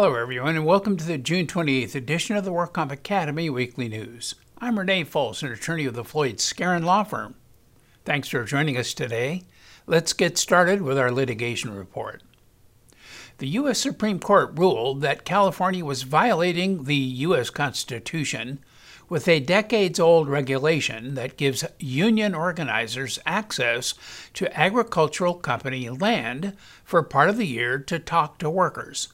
[0.00, 4.36] Hello, everyone, and welcome to the June 28th edition of the WorkComp Academy Weekly News.
[4.58, 7.34] I'm Renee Foltz, an attorney of the Floyd Skeren Law Firm.
[8.04, 9.42] Thanks for joining us today.
[9.88, 12.22] Let's get started with our litigation report.
[13.38, 13.80] The U.S.
[13.80, 17.50] Supreme Court ruled that California was violating the U.S.
[17.50, 18.60] Constitution
[19.08, 23.94] with a decades old regulation that gives union organizers access
[24.34, 29.08] to agricultural company land for part of the year to talk to workers.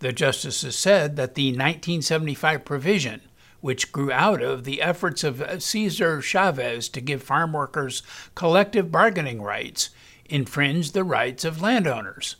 [0.00, 3.20] The justices said that the 1975 provision,
[3.60, 8.02] which grew out of the efforts of Cesar Chavez to give farm workers
[8.34, 9.90] collective bargaining rights,
[10.24, 12.36] infringed the rights of landowners.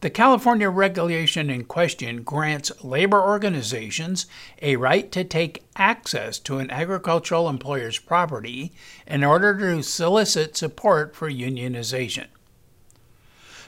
[0.00, 4.26] The California regulation in question grants labor organizations
[4.60, 8.72] a right to take access to an agricultural employer's property
[9.06, 12.26] in order to solicit support for unionization.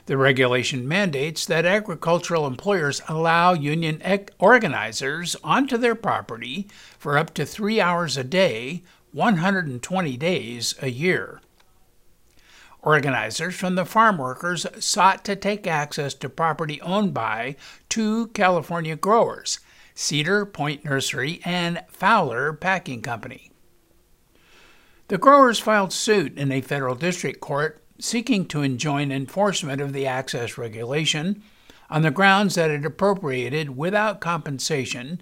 [0.06, 4.02] The regulation mandates that agricultural employers allow union
[4.40, 6.66] organizers onto their property
[6.98, 11.40] for up to three hours a day, 120 days a year.
[12.80, 17.54] Organizers from the farm workers sought to take access to property owned by
[17.88, 19.60] two California growers,
[19.94, 23.52] Cedar Point Nursery and Fowler Packing Company.
[25.06, 30.06] The growers filed suit in a federal district court seeking to enjoin enforcement of the
[30.06, 31.42] access regulation
[31.88, 35.20] on the grounds that it appropriated without compensation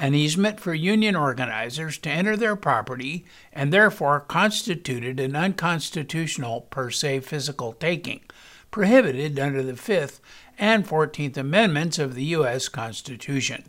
[0.00, 6.90] an easement for union organizers to enter their property and therefore constituted an unconstitutional per
[6.90, 8.22] se physical taking,
[8.70, 10.20] prohibited under the Fifth
[10.58, 12.68] and Fourteenth Amendments of the U.S.
[12.70, 13.64] Constitution.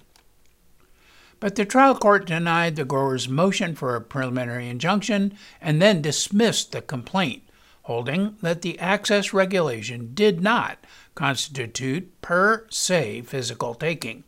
[1.42, 6.72] But the trial court denied the grower's motion for a preliminary injunction and then dismissed
[6.72, 7.44] the complaint,
[7.84, 10.78] holding that the access regulation did not
[11.16, 14.24] constitute per se physical taking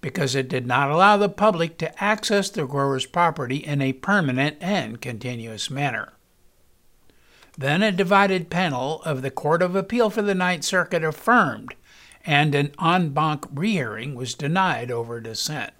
[0.00, 4.56] because it did not allow the public to access the grower's property in a permanent
[4.60, 6.12] and continuous manner.
[7.56, 11.74] Then a divided panel of the Court of Appeal for the Ninth Circuit affirmed,
[12.24, 15.72] and an en banc rehearing was denied over dissent.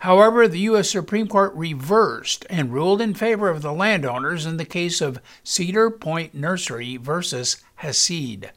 [0.00, 0.88] However, the U.S.
[0.88, 5.90] Supreme Court reversed and ruled in favor of the landowners in the case of Cedar
[5.90, 8.50] Point Nursery versus Hassid.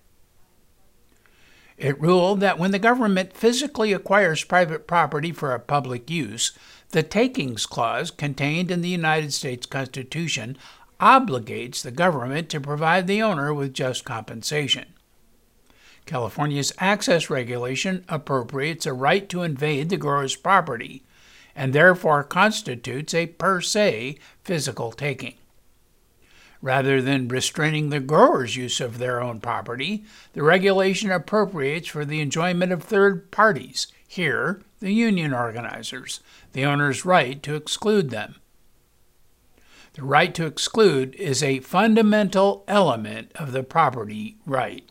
[1.78, 6.54] It ruled that when the government physically acquires private property for a public use,
[6.92, 10.58] the takings clause contained in the United States Constitution
[11.02, 14.86] obligates the government to provide the owner with just compensation.
[16.06, 21.04] California's access regulation appropriates a right to invade the grower's property
[21.56, 25.36] and therefore constitutes a per se physical taking.
[26.62, 32.22] Rather than restraining the grower's use of their own property, the regulation appropriates for the
[32.22, 36.22] enjoyment of third parties, here, the union organizers,
[36.54, 38.36] the owner's right to exclude them.
[39.94, 44.90] The right to exclude is a fundamental element of the property right.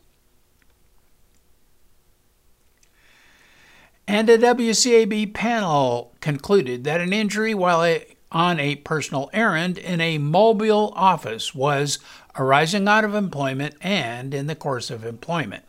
[4.12, 10.02] And a WCAB panel concluded that an injury while a on a personal errand in
[10.02, 11.98] a mobile office was
[12.36, 15.64] arising out of employment and in the course of employment.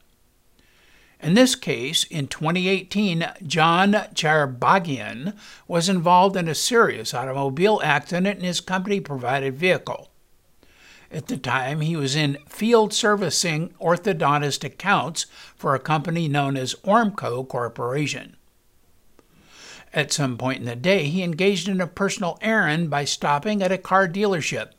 [1.21, 8.43] In this case, in 2018, John Charbagian was involved in a serious automobile accident in
[8.43, 10.09] his company provided vehicle.
[11.13, 16.73] At the time, he was in field servicing orthodontist accounts for a company known as
[16.83, 18.35] Ormco Corporation.
[19.93, 23.71] At some point in the day, he engaged in a personal errand by stopping at
[23.71, 24.71] a car dealership.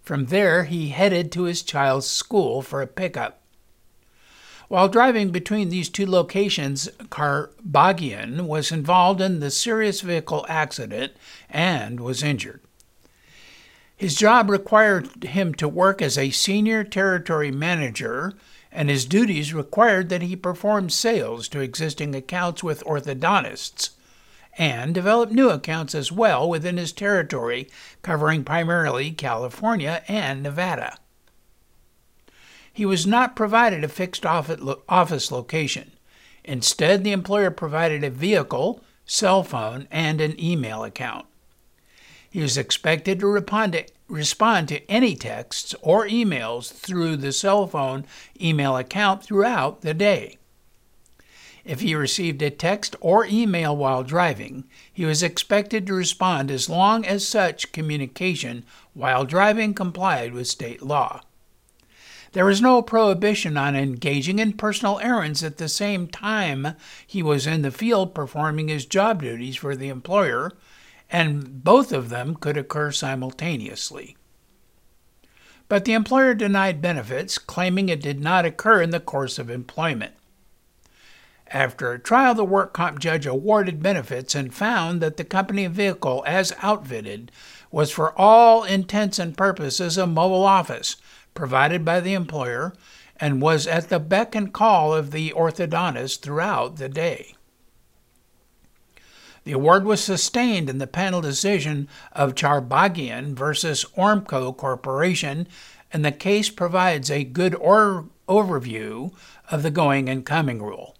[0.00, 3.42] From there, he headed to his child's school for a pickup.
[4.68, 11.14] While driving between these two locations, Karbagian was involved in the serious vehicle accident
[11.50, 12.60] and was injured.
[14.02, 18.32] His job required him to work as a senior territory manager,
[18.72, 23.90] and his duties required that he perform sales to existing accounts with orthodontists
[24.58, 27.70] and develop new accounts as well within his territory,
[28.02, 30.98] covering primarily California and Nevada.
[32.72, 35.92] He was not provided a fixed office location.
[36.42, 41.26] Instead, the employer provided a vehicle, cell phone, and an email account.
[42.32, 47.66] He was expected to respond to, respond to any texts or emails through the cell
[47.66, 48.06] phone
[48.40, 50.38] email account throughout the day.
[51.62, 56.70] If he received a text or email while driving, he was expected to respond as
[56.70, 58.64] long as such communication
[58.94, 61.20] while driving complied with state law.
[62.32, 66.76] There was no prohibition on engaging in personal errands at the same time
[67.06, 70.52] he was in the field performing his job duties for the employer,
[71.12, 74.16] and both of them could occur simultaneously.
[75.68, 80.14] But the employer denied benefits, claiming it did not occur in the course of employment.
[81.48, 86.24] After a trial, the work comp judge awarded benefits and found that the company vehicle,
[86.26, 87.30] as outfitted,
[87.70, 90.96] was for all intents and purposes a mobile office
[91.34, 92.72] provided by the employer
[93.18, 97.34] and was at the beck and call of the orthodontist throughout the day.
[99.44, 105.48] The award was sustained in the panel decision of Charbagian versus Ormco Corporation,
[105.92, 109.12] and the case provides a good or- overview
[109.50, 110.96] of the going and coming rule.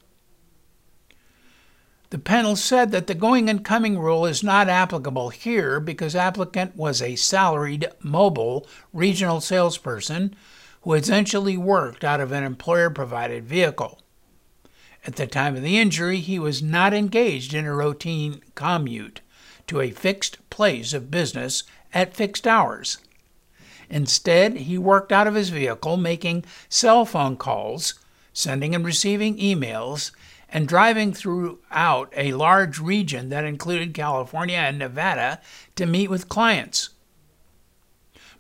[2.11, 6.77] The panel said that the going and coming rule is not applicable here because applicant
[6.77, 10.35] was a salaried, mobile, regional salesperson
[10.83, 14.02] who essentially worked out of an employer provided vehicle.
[15.05, 19.21] At the time of the injury, he was not engaged in a routine commute
[19.67, 22.99] to a fixed place of business at fixed hours.
[23.91, 27.95] Instead, he worked out of his vehicle making cell phone calls,
[28.33, 30.13] sending and receiving emails,
[30.49, 35.41] and driving throughout a large region that included California and Nevada
[35.75, 36.91] to meet with clients.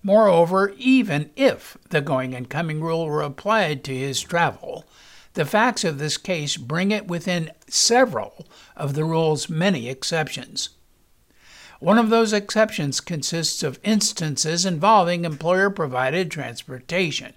[0.03, 4.85] Moreover, even if the going and coming rule were applied to his travel,
[5.35, 8.47] the facts of this case bring it within several
[8.77, 10.71] of the rule's many exceptions.
[11.81, 17.35] One of those exceptions consists of instances involving employer provided transportation.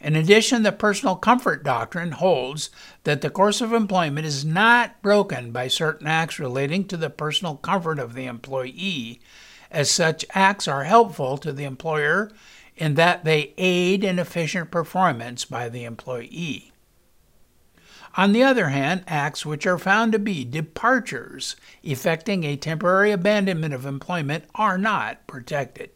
[0.00, 2.70] In addition, the personal comfort doctrine holds
[3.04, 7.56] that the course of employment is not broken by certain acts relating to the personal
[7.56, 9.20] comfort of the employee,
[9.70, 12.30] as such acts are helpful to the employer
[12.76, 16.72] in that they aid in efficient performance by the employee.
[18.16, 23.74] On the other hand, acts which are found to be departures effecting a temporary abandonment
[23.74, 25.90] of employment are not protected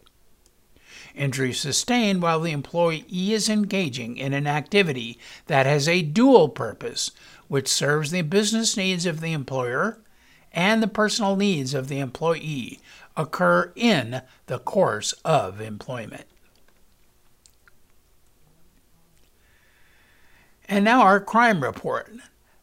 [1.19, 7.11] Injuries sustained while the employee is engaging in an activity that has a dual purpose,
[7.49, 9.99] which serves the business needs of the employer
[10.53, 12.79] and the personal needs of the employee,
[13.17, 16.25] occur in the course of employment.
[20.69, 22.13] And now our crime report.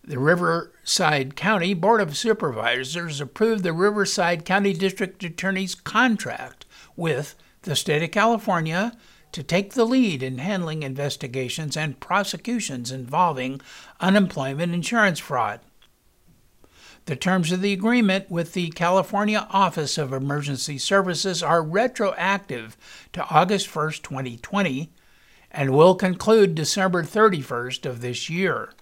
[0.03, 7.75] The Riverside County Board of Supervisors approved the Riverside County District Attorney's contract with the
[7.75, 8.95] state of California
[9.31, 13.59] to take the lead in handling investigations and prosecutions involving
[13.99, 15.59] unemployment insurance fraud.
[17.05, 22.77] The terms of the agreement with the California Office of Emergency Services are retroactive
[23.13, 24.91] to August 1, 2020,
[25.55, 28.73] and will conclude December 31st of this year.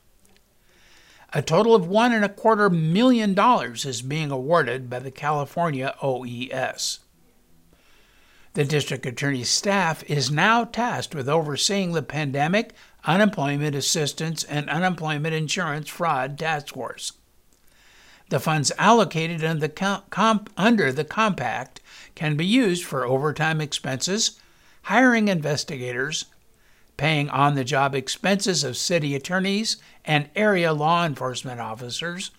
[1.32, 5.96] A total of one and a quarter million dollars is being awarded by the California
[6.02, 7.00] OES.
[8.54, 12.74] The district attorney's staff is now tasked with overseeing the pandemic,
[13.06, 17.14] unemployment assistance, and unemployment insurance fraud task force.
[18.30, 21.82] The funds allocated under the, comp- under the compact
[22.16, 24.40] can be used for overtime expenses,
[24.84, 26.26] hiring investigators,
[26.98, 32.32] paying on the job expenses of city attorneys and area law enforcement officers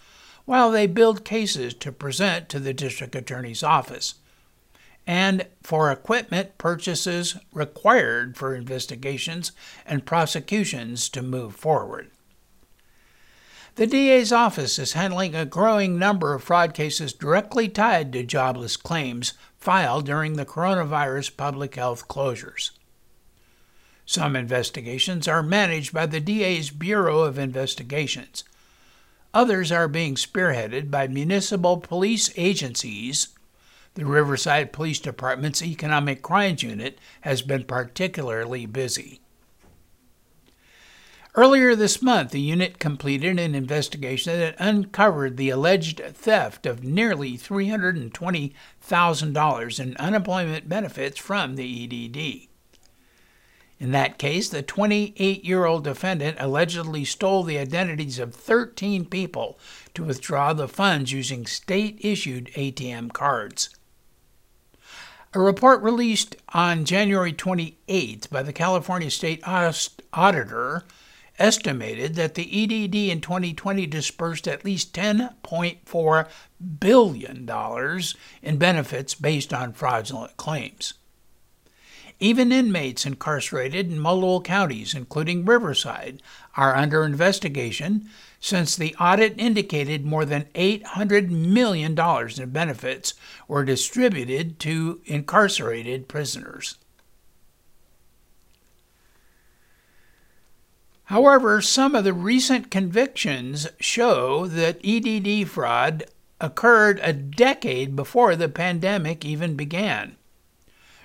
[0.45, 4.15] while they build cases to present to the district attorney's office
[5.07, 9.53] and for equipment purchases required for investigations
[9.87, 12.11] and prosecutions to move forward.
[13.77, 18.77] The DA's office is handling a growing number of fraud cases directly tied to jobless
[18.77, 22.71] claims filed during the coronavirus public health closures.
[24.07, 28.45] Some investigations are managed by the DA's Bureau of Investigations.
[29.33, 33.29] Others are being spearheaded by municipal police agencies
[33.95, 39.21] the Riverside Police Department's Economic Crimes Unit has been particularly busy.
[41.37, 47.39] Earlier this month, the unit completed an investigation that uncovered the alleged theft of nearly
[47.39, 52.49] $320,000 in unemployment benefits from the EDD.
[53.81, 59.59] In that case, the 28 year old defendant allegedly stole the identities of 13 people
[59.95, 63.71] to withdraw the funds using state issued ATM cards.
[65.33, 70.85] A report released on January 28th by the California State Auditor
[71.41, 76.29] estimated that the EDD in 2020 dispersed at least $10.4
[76.79, 77.51] billion
[78.43, 80.95] in benefits based on fraudulent claims.
[82.25, 86.23] Even inmates incarcerated in multiple counties, including Riverside,
[86.57, 88.09] are under investigation
[88.41, 93.13] since the audit indicated more than $800 million in benefits
[93.47, 96.79] were distributed to incarcerated prisoners.
[101.05, 106.05] However, some of the recent convictions show that EDD fraud
[106.41, 110.17] occurred a decade before the pandemic even began.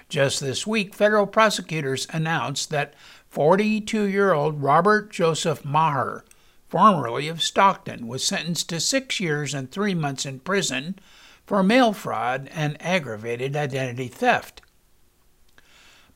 [0.10, 2.96] Just this week, federal prosecutors announced that
[3.30, 6.26] 42 year old Robert Joseph Maher,
[6.68, 10.98] formerly of Stockton, was sentenced to six years and three months in prison
[11.46, 14.64] for mail fraud and aggravated identity theft.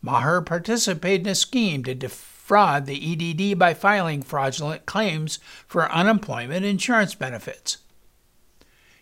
[0.01, 6.65] Maher participated in a scheme to defraud the EDD by filing fraudulent claims for unemployment
[6.65, 7.77] insurance benefits.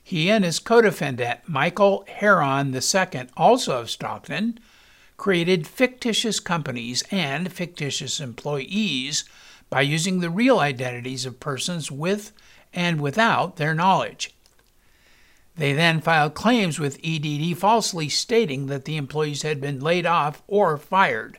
[0.04, 4.60] He and his co defendant, Michael Heron II, also of Stockton,
[5.22, 9.24] created fictitious companies and fictitious employees
[9.70, 12.32] by using the real identities of persons with
[12.74, 14.34] and without their knowledge.
[15.56, 20.42] They then filed claims with EDD falsely stating that the employees had been laid off
[20.48, 21.38] or fired.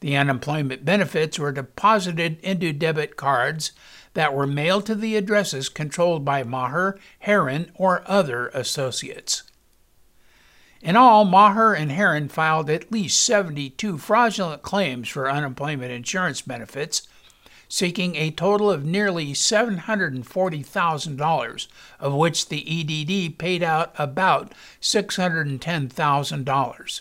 [0.00, 3.72] The unemployment benefits were deposited into debit cards
[4.14, 9.42] that were mailed to the addresses controlled by Maher, Heron, or other associates.
[10.82, 17.06] In all, Maher and Heron filed at least 72 fraudulent claims for unemployment insurance benefits,
[17.68, 21.68] seeking a total of nearly $740,000,
[22.00, 27.00] of which the EDD paid out about $610,000.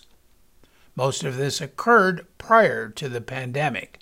[0.95, 3.97] Most of this occurred prior to the pandemic.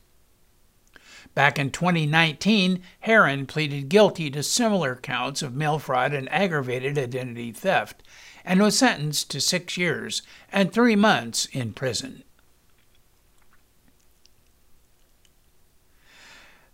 [1.33, 7.53] Back in 2019, Heron pleaded guilty to similar counts of mail fraud and aggravated identity
[7.53, 8.03] theft
[8.45, 12.23] and was sentenced to six years and three months in prison.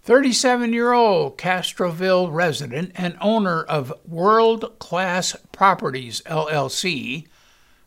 [0.06, 7.26] 37 year old Castroville resident and owner of World Class Properties LLC,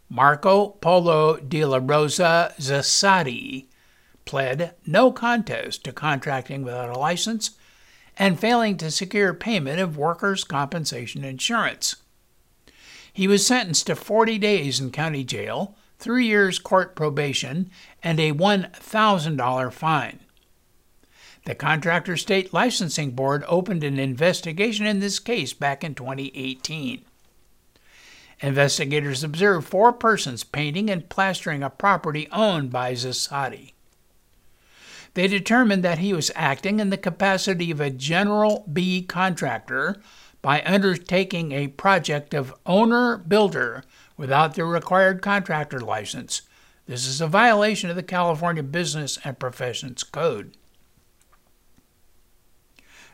[0.09, 3.67] Marco Polo de la Rosa Zasadi,
[4.25, 7.53] pled no contest to contracting without a license
[8.19, 11.95] and failing to secure payment of workers' compensation insurance.
[13.13, 17.71] He was sentenced to 40 days in county jail, three years court probation,
[18.03, 20.21] and a $1,000 fine.
[21.45, 27.05] The Contractor State Licensing Board opened an investigation in this case back in 2018.
[28.41, 33.73] Investigators observed four persons painting and plastering a property owned by Zasadi.
[35.15, 39.97] They determined that he was acting in the capacity of a General B contractor
[40.43, 43.83] by undertaking a project of owner builder
[44.17, 46.43] without the required contractor license.
[46.87, 50.57] This is a violation of the California Business and Professions Code.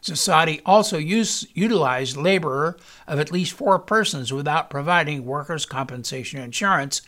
[0.03, 2.77] Zasadi also use, utilized laborer
[3.09, 7.01] of at least four persons without providing workers' compensation insurance,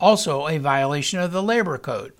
[0.00, 2.12] also a violation of the Labor Code.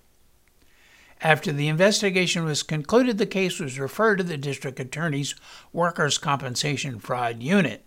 [1.22, 5.34] After the investigation was concluded, the case was referred to the district attorney's
[5.72, 7.84] workers' compensation fraud unit.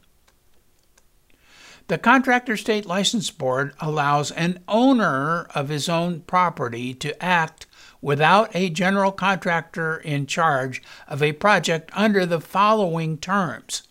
[1.88, 7.66] The Contractor State License Board allows an owner of his own property to act
[8.02, 13.84] without a general contractor in charge of a project under the following terms.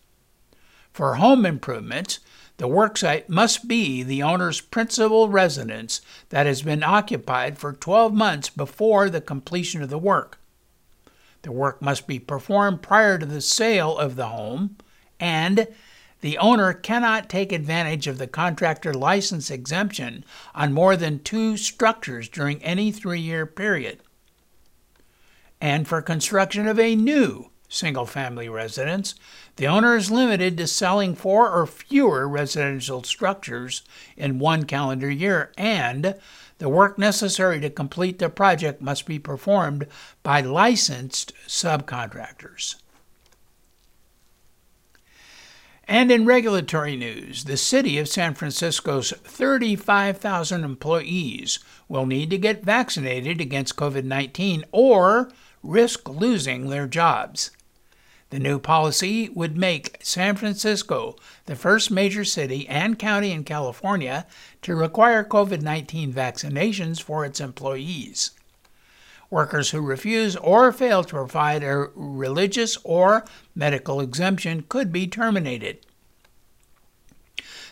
[0.92, 2.20] For home improvements,
[2.62, 8.50] the worksite must be the owner's principal residence that has been occupied for 12 months
[8.50, 10.38] before the completion of the work.
[11.42, 14.76] The work must be performed prior to the sale of the home,
[15.18, 15.66] and
[16.20, 22.28] the owner cannot take advantage of the contractor license exemption on more than two structures
[22.28, 23.98] during any three year period.
[25.60, 29.14] And for construction of a new single family residence,
[29.56, 33.82] the owner is limited to selling four or fewer residential structures
[34.16, 36.14] in one calendar year, and
[36.58, 39.86] the work necessary to complete the project must be performed
[40.22, 42.76] by licensed subcontractors.
[45.88, 52.64] And in regulatory news, the city of San Francisco's 35,000 employees will need to get
[52.64, 57.50] vaccinated against COVID 19 or risk losing their jobs.
[58.32, 64.26] The new policy would make San Francisco the first major city and county in California
[64.62, 68.30] to require COVID 19 vaccinations for its employees.
[69.28, 75.84] Workers who refuse or fail to provide a religious or medical exemption could be terminated.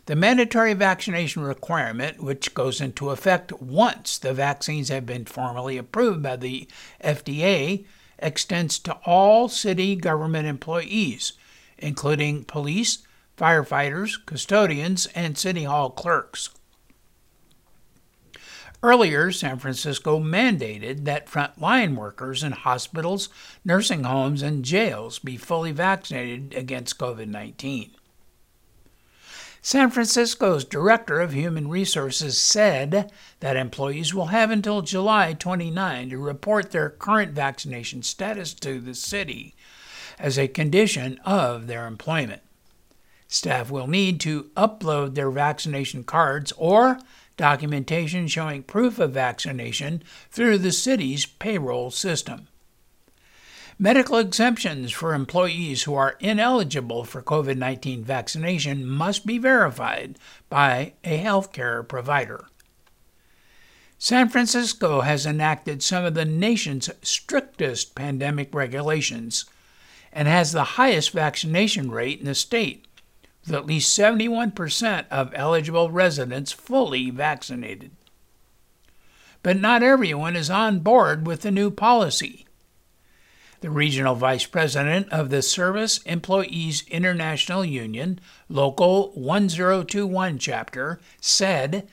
[0.05, 6.23] The mandatory vaccination requirement, which goes into effect once the vaccines have been formally approved
[6.23, 6.69] by the
[7.02, 7.87] FDA,
[8.23, 11.35] extends to all city government employees,
[11.79, 12.99] including police,
[13.37, 16.50] firefighters, custodians, and city hall clerks.
[18.83, 23.29] Earlier, San Francisco mandated that frontline workers in hospitals,
[23.62, 27.95] nursing homes, and jails be fully vaccinated against COVID 19.
[29.62, 36.19] San Francisco's Director of Human Resources said that employees will have until July 29 to
[36.19, 39.55] report their current vaccination status to the city
[40.19, 42.40] as a condition of their employment.
[43.29, 46.99] Staff will need to upload their vaccination cards or
[47.37, 52.49] documentation showing proof of vaccination through the city's payroll system.
[53.82, 60.18] Medical exemptions for employees who are ineligible for COVID 19 vaccination must be verified
[60.50, 62.44] by a healthcare provider.
[63.96, 69.46] San Francisco has enacted some of the nation's strictest pandemic regulations
[70.12, 72.84] and has the highest vaccination rate in the state,
[73.46, 77.92] with at least 71% of eligible residents fully vaccinated.
[79.42, 82.44] But not everyone is on board with the new policy.
[83.61, 91.87] The regional vice president of the Service Employees International Union, Local 1021 chapter, said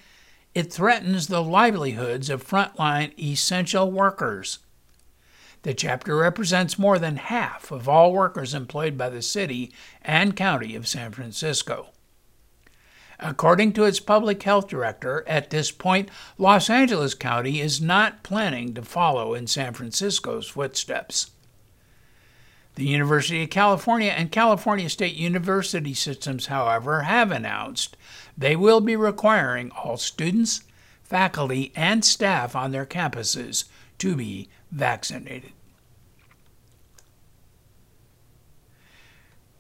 [0.56, 4.60] it threatens the livelihoods of frontline essential workers.
[5.64, 10.74] The chapter represents more than half of all workers employed by the city and county
[10.74, 11.90] of San Francisco.
[13.20, 16.08] According to its public health director, at this point,
[16.38, 21.32] Los Angeles County is not planning to follow in San Francisco's footsteps.
[22.78, 27.98] The University of California and California State University systems, however, have announced
[28.38, 30.62] they will be requiring all students,
[31.02, 33.64] faculty, and staff on their campuses
[33.98, 35.54] to be vaccinated.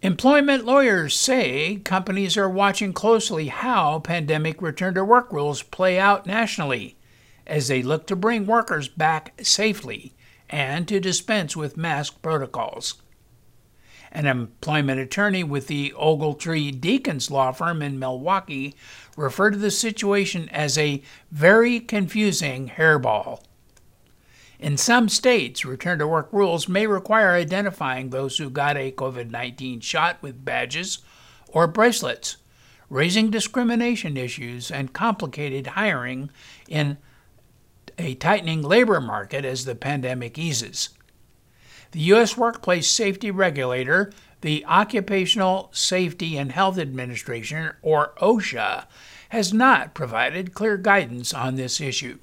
[0.04, 6.28] Employment lawyers say companies are watching closely how pandemic return to work rules play out
[6.28, 6.98] nationally
[7.48, 10.14] as they look to bring workers back safely
[10.52, 13.02] and to dispense with mask protocols.
[14.12, 18.76] An employment attorney with the Ogletree Deakins law firm in Milwaukee
[19.16, 23.42] referred to the situation as a very confusing hairball.
[24.60, 29.30] In some states, return to work rules may require identifying those who got a COVID
[29.30, 31.00] 19 shot with badges
[31.50, 32.38] or bracelets,
[32.90, 36.32] raising discrimination issues and complicated hiring
[36.68, 36.98] in
[38.00, 40.90] a tightening labor market as the pandemic eases.
[41.92, 42.36] The U.S.
[42.36, 48.86] Workplace Safety Regulator, the Occupational Safety and Health Administration, or OSHA,
[49.30, 52.20] has not provided clear guidance on this issue.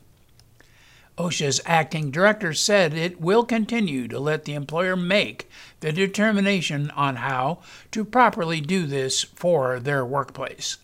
[1.16, 5.48] OSHA's acting director said it will continue to let the employer make
[5.81, 7.61] the determination on how
[7.92, 10.79] to properly do this for their workplace.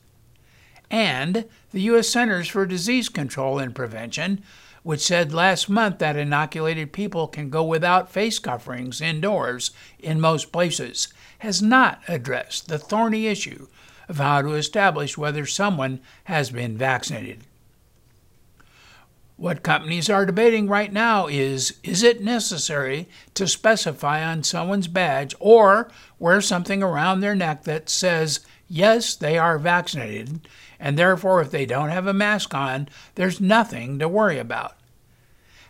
[0.90, 2.08] And the U.S.
[2.08, 4.42] Centers for Disease Control and Prevention
[4.82, 10.52] which said last month that inoculated people can go without face coverings indoors in most
[10.52, 11.08] places,
[11.40, 13.66] has not addressed the thorny issue
[14.08, 17.40] of how to establish whether someone has been vaccinated.
[19.36, 25.34] What companies are debating right now is is it necessary to specify on someone's badge
[25.40, 30.46] or wear something around their neck that says, yes, they are vaccinated,
[30.80, 34.76] and therefore, if they don't have a mask on, there's nothing to worry about.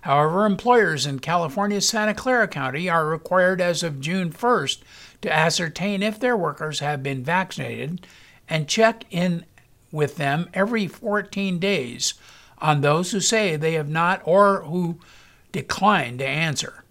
[0.02, 4.78] However, employers in California's Santa Clara County are required as of June 1st
[5.22, 8.06] to ascertain if their workers have been vaccinated
[8.48, 9.44] and check in
[9.92, 12.14] with them every 14 days
[12.58, 14.98] on those who say they have not or who
[15.52, 16.84] decline to answer.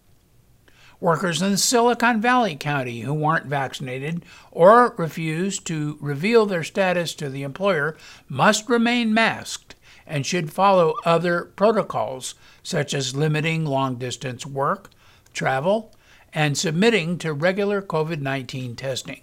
[1.02, 7.30] Workers in Silicon Valley County who aren't vaccinated or refuse to reveal their status to
[7.30, 7.96] the employer
[8.28, 14.90] must remain masked and should follow other protocols such as limiting long distance work,
[15.34, 15.94] travel,
[16.34, 19.22] and submitting to regular COVID 19 testing.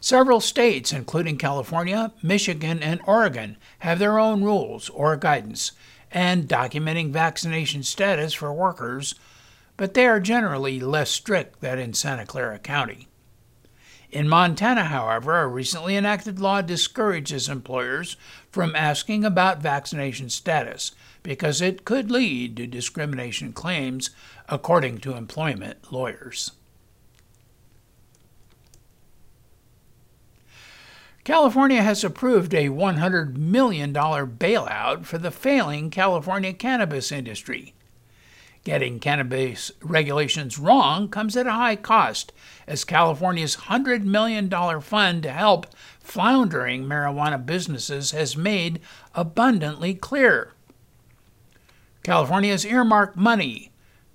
[0.00, 5.72] Several states, including California, Michigan, and Oregon, have their own rules or guidance
[6.10, 9.14] and documenting vaccination status for workers
[9.78, 13.08] but they are generally less strict than in Santa Clara County.
[14.10, 18.16] In Montana, however, a recently enacted law discourages employers
[18.50, 24.10] from asking about vaccination status because it could lead to discrimination claims,
[24.48, 26.52] according to employment lawyers.
[31.22, 37.74] California has approved a $100 million bailout for the failing California cannabis industry.
[38.64, 42.32] Getting cannabis regulations wrong comes at a high cost,
[42.66, 45.66] as California's $100 million fund to help
[46.00, 48.80] floundering marijuana businesses has made
[49.14, 50.52] abundantly clear.
[52.02, 53.70] California has earmarked money,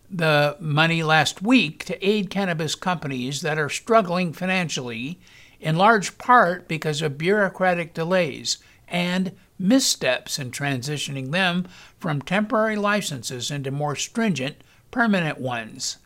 [0.09, 5.19] the money last week, to aid cannabis companies that are struggling financially,
[5.59, 9.31] in large part because of bureaucratic delays and
[9.63, 11.65] missteps in transitioning them
[11.97, 14.57] from temporary licenses into more stringent,
[14.91, 15.97] permanent ones.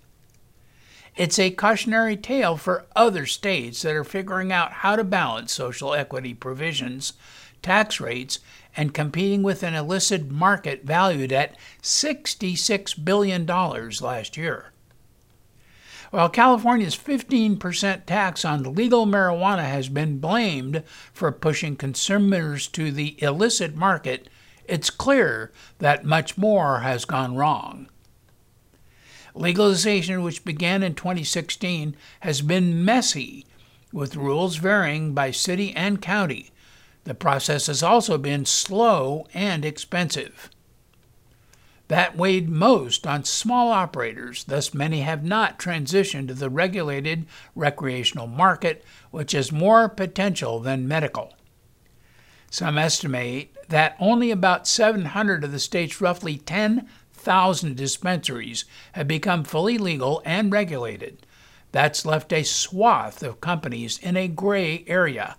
[1.15, 5.95] It's a cautionary tale for other states that are figuring out how to balance social
[5.95, 7.13] equity provisions,
[7.63, 8.37] tax rates,
[8.75, 14.71] and competing with an illicit market valued at $66 billion last year.
[16.11, 23.21] While California's 15% tax on legal marijuana has been blamed for pushing consumers to the
[23.21, 24.29] illicit market,
[24.65, 27.89] it's clear that much more has gone wrong.
[29.35, 33.45] Legalization, which began in 2016, has been messy,
[33.91, 36.51] with rules varying by city and county.
[37.03, 40.49] The process has also been slow and expensive.
[41.87, 48.27] That weighed most on small operators, thus, many have not transitioned to the regulated recreational
[48.27, 51.33] market, which has more potential than medical.
[52.51, 59.77] Some estimate that only about 700 of the state's roughly 10,000 dispensaries have become fully
[59.77, 61.25] legal and regulated.
[61.71, 65.37] That's left a swath of companies in a gray area.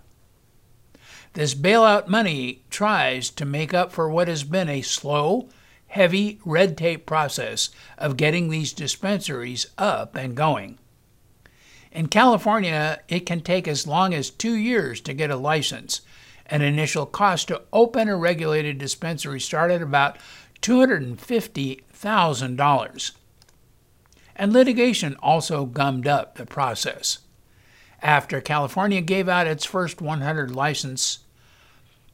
[1.33, 5.49] This bailout money tries to make up for what has been a slow,
[5.89, 10.77] heavy red tape process of getting these dispensaries up and going.
[11.91, 16.01] In California, it can take as long as two years to get a license.
[16.45, 20.17] An initial cost to open a regulated dispensary started about
[20.61, 23.11] $250,000.
[24.35, 27.19] And litigation also gummed up the process.
[28.01, 31.19] After California gave out its first 100 license,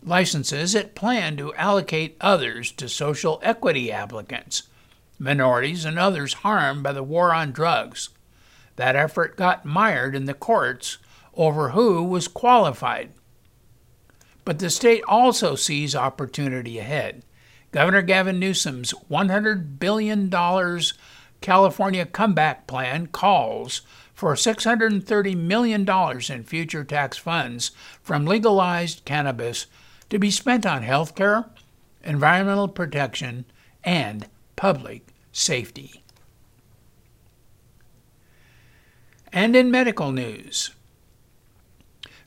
[0.06, 4.64] licenses, it planned to allocate others to social equity applicants,
[5.18, 8.10] minorities, and others harmed by the war on drugs.
[8.76, 10.98] That effort got mired in the courts
[11.34, 13.12] over who was qualified.
[14.44, 17.24] But the state also sees opportunity ahead.
[17.72, 20.30] Governor Gavin Newsom's $100 billion
[21.42, 23.82] California Comeback Plan calls
[24.14, 25.90] for $630 million
[26.30, 29.68] in future tax funds from legalized cannabis
[30.10, 31.46] to be spent on health care,
[32.04, 33.46] environmental protection,
[33.84, 36.04] and public safety.
[39.32, 40.72] And in medical news,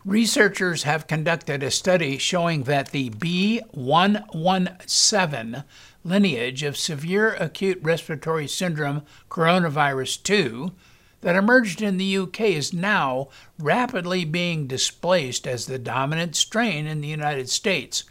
[0.04, 5.64] researchers have conducted a study showing that the B117
[6.04, 10.72] lineage of severe acute respiratory syndrome coronavirus 2
[11.20, 13.28] that emerged in the UK is now
[13.58, 18.04] rapidly being displaced as the dominant strain in the United States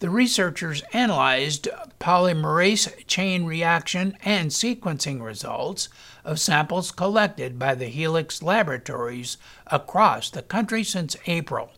[0.00, 1.68] the researchers analyzed
[2.00, 5.90] polymerase chain reaction and sequencing results
[6.24, 11.72] of samples collected by the Helix laboratories across the country since April.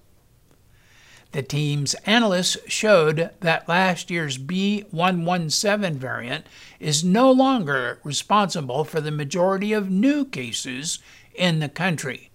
[1.33, 6.47] The team's analysts showed that last year's B117 variant
[6.79, 10.99] is no longer responsible for the majority of new cases
[11.35, 12.31] in the country.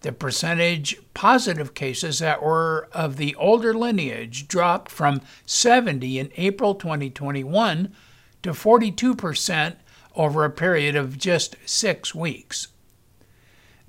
[0.00, 6.74] The percentage positive cases that were of the older lineage dropped from 70 in April
[6.74, 7.92] 2021
[8.44, 9.76] to 42%
[10.14, 12.68] over a period of just six weeks.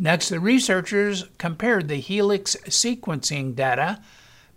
[0.02, 4.02] Next, the researchers compared the helix sequencing data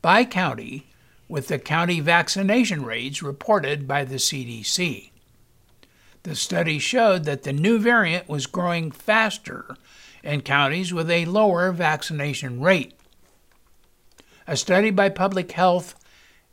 [0.00, 0.86] by county
[1.28, 5.10] with the county vaccination rates reported by the CDC.
[6.22, 9.76] The study showed that the new variant was growing faster
[10.22, 12.94] in counties with a lower vaccination rate.
[14.46, 15.96] A study by Public Health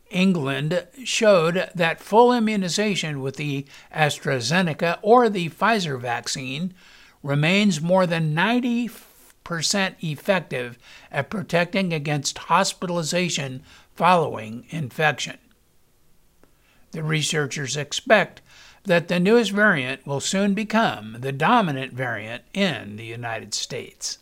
[0.09, 6.73] England showed that full immunization with the AstraZeneca or the Pfizer vaccine
[7.23, 10.77] remains more than 90% effective
[11.11, 13.63] at protecting against hospitalization
[13.95, 15.37] following infection.
[16.91, 18.41] The researchers expect
[18.83, 24.17] that the newest variant will soon become the dominant variant in the United States.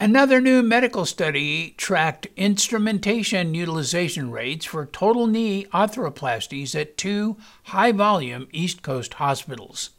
[0.00, 7.92] Another new medical study tracked instrumentation utilization rates for total knee arthroplasties at two high
[7.92, 9.90] volume East Coast hospitals.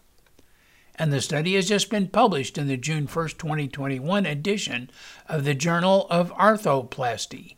[0.96, 4.90] And the study has just been published in the June 1, 2021 edition
[5.28, 7.56] of the Journal of Arthroplasty.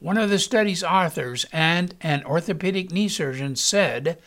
[0.00, 4.18] One of the study's authors and an orthopedic knee surgeon said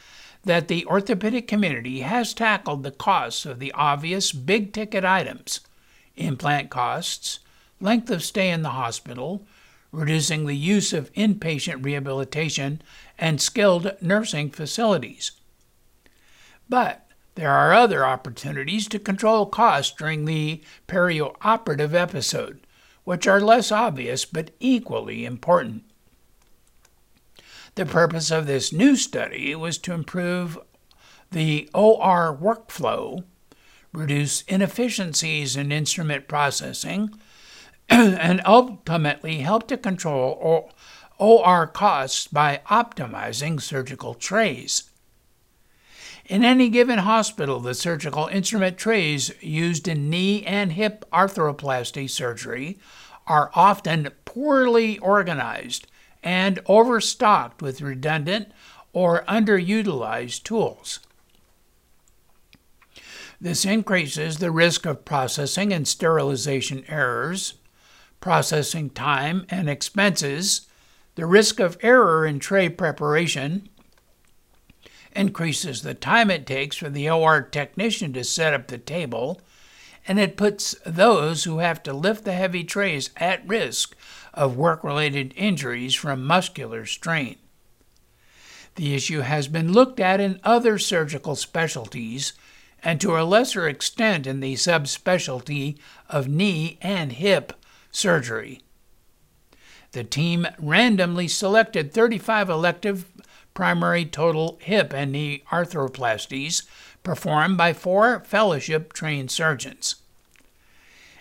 [0.44, 5.60] that the orthopedic community has tackled the costs of the obvious big ticket items
[6.18, 7.40] implant costs,
[7.80, 9.46] length of stay in the hospital,
[9.92, 12.82] reducing the use of inpatient rehabilitation,
[13.18, 15.32] and skilled nursing facilities.
[16.70, 22.66] But there are other opportunities to control costs during the perioperative episode,
[23.04, 25.84] which are less obvious but equally important.
[27.76, 30.58] The purpose of this new study was to improve
[31.30, 33.24] the OR workflow
[33.98, 37.14] reduce inefficiencies in instrument processing,
[37.90, 40.70] and ultimately help to control
[41.18, 44.90] OR costs by optimizing surgical trays.
[46.26, 52.78] In any given hospital, the surgical instrument trays used in knee and hip arthroplasty surgery
[53.26, 55.88] are often poorly organized
[56.22, 58.52] and overstocked with redundant
[58.92, 61.00] or underutilized tools.
[63.40, 67.54] This increases the risk of processing and sterilization errors,
[68.20, 70.68] processing time and expenses,
[71.16, 73.70] the risk of error in tray preparation,
[75.16, 79.42] increases the time it takes for the OR technician to set up the table,
[80.08, 83.96] and it puts those who have to lift the heavy trays at risk
[84.34, 87.36] of work related injuries from muscular strain.
[88.76, 92.34] The issue has been looked at in other surgical specialties
[92.84, 95.78] and to a lesser extent in the subspecialty
[96.10, 97.54] of knee and hip
[97.92, 98.62] surgery.
[99.92, 103.06] The team randomly selected 35 elective
[103.54, 106.64] primary total hip and knee arthroplasties
[107.04, 109.96] performed by four fellowship trained surgeons.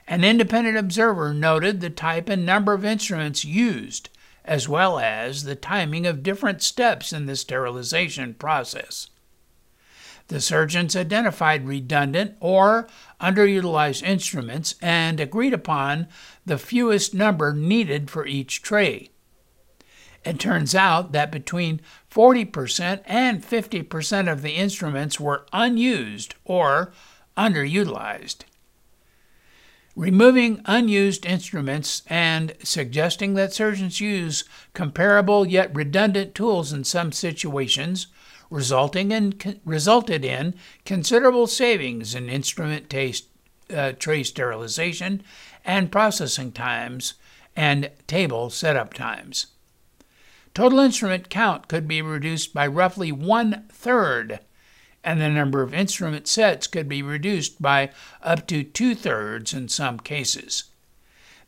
[0.06, 4.08] An independent observer noted the type and number of instruments used,
[4.44, 9.08] as well as the timing of different steps in the sterilization process.
[10.28, 12.88] The surgeons identified redundant or
[13.20, 16.08] underutilized instruments and agreed upon
[16.44, 19.10] the fewest number needed for each tray.
[20.24, 26.92] It turns out that between 40% and 50% of the instruments were unused or
[27.36, 28.38] underutilized.
[29.94, 38.08] Removing unused instruments and suggesting that surgeons use comparable yet redundant tools in some situations
[38.50, 40.54] resulting in, resulted in
[40.85, 43.26] considerable savings in instrument taste,
[43.74, 45.22] uh, tray sterilization
[45.64, 47.14] and processing times
[47.56, 49.46] and table setup times.
[50.54, 54.40] Total instrument count could be reduced by roughly one third,
[55.04, 57.90] and the number of instrument sets could be reduced by
[58.22, 60.64] up to two thirds in some cases.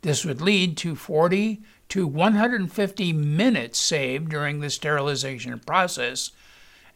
[0.03, 6.31] This would lead to 40 to 150 minutes saved during the sterilization process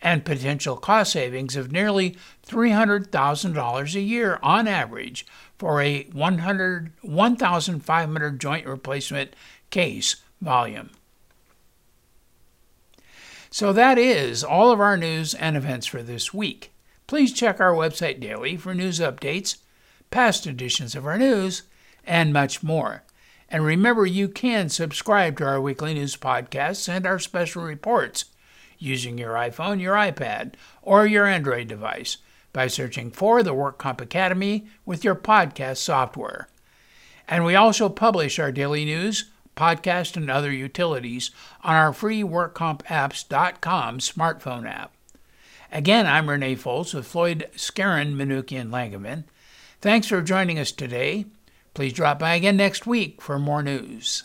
[0.03, 5.25] and potential cost savings of nearly $300,000 a year on average
[5.57, 9.37] for a 1,500 joint replacement
[9.71, 10.91] case volume.
[13.51, 16.73] So that is all of our news and events for this week.
[17.07, 19.59] Please check our website daily for news updates,
[20.11, 21.63] past editions of our news,
[22.05, 23.03] and much more.
[23.49, 28.25] And remember, you can subscribe to our weekly news podcasts and our special reports
[28.83, 32.19] using your iPhone, your iPad, or your Android device
[32.53, 36.49] by searching for the WorkComp Academy with your podcast software.
[37.29, 41.31] And we also publish our daily news, podcast, and other utilities
[41.63, 44.93] on our free WorkCompApps.com smartphone app.
[45.71, 49.25] Again, I'm Renee Foltz with Floyd Skeren, Manukian Langevin.
[49.81, 51.25] Thanks for joining us today.
[51.75, 54.25] Please drop by again next week for more news.